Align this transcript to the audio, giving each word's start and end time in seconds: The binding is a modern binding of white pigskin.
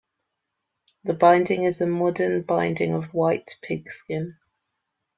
The 1.03 1.13
binding 1.13 1.65
is 1.65 1.79
a 1.79 1.85
modern 1.85 2.41
binding 2.41 2.95
of 2.95 3.13
white 3.13 3.59
pigskin. 3.61 4.37